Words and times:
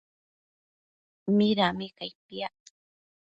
Midami 1.37 1.87
cai 1.97 2.13
piac? 2.25 2.59